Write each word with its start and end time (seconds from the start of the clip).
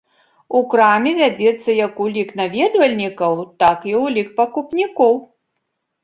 У 0.59 0.59
краме 0.69 1.11
вядзецца 1.17 1.75
як 1.85 1.99
ўлік 2.05 2.29
наведвальнікаў, 2.39 3.33
так 3.65 3.85
і 3.91 3.93
ўлік 4.05 4.31
пакупнікоў. 4.39 5.13